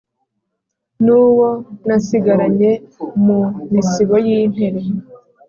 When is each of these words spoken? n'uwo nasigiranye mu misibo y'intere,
n'uwo 1.05 1.49
nasigiranye 1.87 2.71
mu 3.25 3.39
misibo 3.73 4.15
y'intere, 4.25 4.79